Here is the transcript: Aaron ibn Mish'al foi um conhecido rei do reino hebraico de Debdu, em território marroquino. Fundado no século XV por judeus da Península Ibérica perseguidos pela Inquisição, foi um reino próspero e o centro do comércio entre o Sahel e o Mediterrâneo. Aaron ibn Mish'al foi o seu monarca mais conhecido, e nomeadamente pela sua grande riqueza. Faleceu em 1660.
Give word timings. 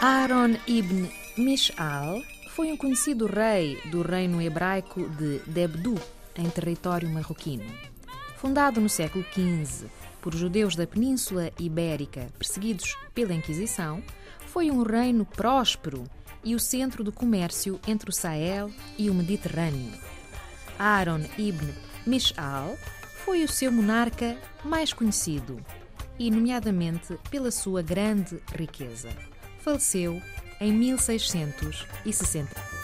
Aaron 0.00 0.56
ibn 0.66 1.08
Mish'al 1.38 2.22
foi 2.50 2.70
um 2.70 2.76
conhecido 2.76 3.26
rei 3.26 3.80
do 3.86 4.02
reino 4.02 4.42
hebraico 4.42 5.08
de 5.08 5.38
Debdu, 5.46 5.94
em 6.36 6.48
território 6.50 7.08
marroquino. 7.08 7.64
Fundado 8.36 8.80
no 8.80 8.88
século 8.88 9.24
XV 9.32 9.86
por 10.20 10.34
judeus 10.34 10.76
da 10.76 10.86
Península 10.86 11.50
Ibérica 11.58 12.28
perseguidos 12.38 12.96
pela 13.14 13.32
Inquisição, 13.32 14.02
foi 14.46 14.70
um 14.70 14.82
reino 14.82 15.24
próspero 15.24 16.04
e 16.44 16.54
o 16.54 16.60
centro 16.60 17.02
do 17.02 17.12
comércio 17.12 17.80
entre 17.86 18.10
o 18.10 18.12
Sahel 18.12 18.70
e 18.98 19.08
o 19.08 19.14
Mediterrâneo. 19.14 19.92
Aaron 20.78 21.22
ibn 21.38 21.72
Mish'al 22.06 22.76
foi 23.24 23.42
o 23.42 23.48
seu 23.48 23.72
monarca 23.72 24.36
mais 24.62 24.92
conhecido, 24.92 25.58
e 26.18 26.30
nomeadamente 26.30 27.18
pela 27.30 27.50
sua 27.50 27.82
grande 27.82 28.40
riqueza. 28.54 29.08
Faleceu 29.66 30.22
em 30.60 30.72
1660. 30.72 32.75